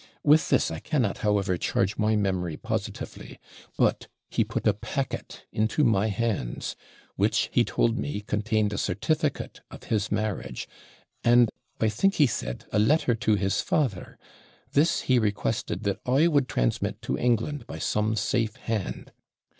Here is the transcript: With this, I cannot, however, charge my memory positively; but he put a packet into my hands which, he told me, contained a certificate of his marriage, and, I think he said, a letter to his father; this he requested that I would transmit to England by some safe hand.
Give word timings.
With 0.23 0.49
this, 0.49 0.71
I 0.71 0.79
cannot, 0.79 1.19
however, 1.19 1.57
charge 1.59 1.95
my 1.95 2.15
memory 2.15 2.57
positively; 2.57 3.37
but 3.77 4.07
he 4.31 4.43
put 4.43 4.65
a 4.65 4.73
packet 4.73 5.43
into 5.51 5.83
my 5.83 6.07
hands 6.07 6.75
which, 7.17 7.51
he 7.53 7.63
told 7.63 7.99
me, 7.99 8.21
contained 8.21 8.73
a 8.73 8.79
certificate 8.79 9.61
of 9.69 9.83
his 9.83 10.11
marriage, 10.11 10.67
and, 11.23 11.51
I 11.79 11.89
think 11.89 12.15
he 12.15 12.25
said, 12.25 12.65
a 12.71 12.79
letter 12.79 13.13
to 13.13 13.35
his 13.35 13.61
father; 13.61 14.17
this 14.71 15.01
he 15.01 15.19
requested 15.19 15.83
that 15.83 15.99
I 16.03 16.25
would 16.27 16.47
transmit 16.47 16.99
to 17.03 17.15
England 17.15 17.67
by 17.67 17.77
some 17.77 18.15
safe 18.15 18.55
hand. 18.55 19.11